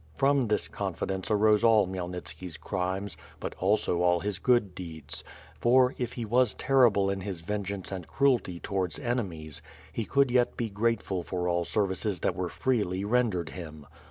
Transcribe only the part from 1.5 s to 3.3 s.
all Khmyelnitski's crimes,